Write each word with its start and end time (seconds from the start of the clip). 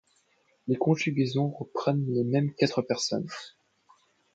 Les 0.67 0.77
conjugaisons 0.77 1.51
reprennent 1.51 2.07
les 2.11 2.23
mêmes 2.23 2.55
quatre 2.55 2.81
personnes. 2.81 3.29